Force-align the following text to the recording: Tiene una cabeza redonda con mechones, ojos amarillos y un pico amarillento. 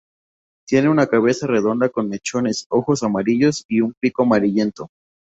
Tiene 0.67 0.89
una 0.89 1.05
cabeza 1.05 1.45
redonda 1.45 1.89
con 1.89 2.09
mechones, 2.09 2.65
ojos 2.71 3.03
amarillos 3.03 3.65
y 3.67 3.81
un 3.81 3.93
pico 4.01 4.23
amarillento. 4.23 4.89